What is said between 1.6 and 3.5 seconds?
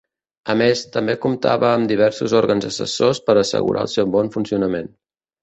amb diversos òrgans assessors per